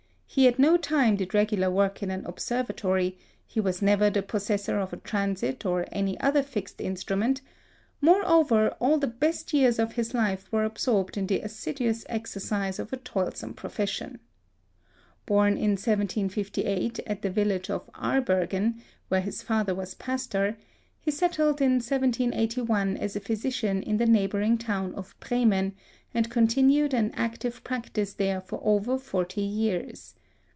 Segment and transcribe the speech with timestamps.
[0.33, 4.79] He at no time did regular work in an observatory; he was never the possessor
[4.79, 7.41] of a transit or any other fixed instrument;
[7.99, 12.93] moreover, all the best years of his life were absorbed in the assiduous exercise of
[12.93, 14.21] a toilsome profession.
[15.25, 18.79] Born in 1758 at the village of Arbergen,
[19.09, 20.55] where his father was pastor,
[21.01, 25.75] he settled in 1781 as a physician in the neighbouring town of Bremen,
[26.13, 30.15] and continued in active practice there for over forty years.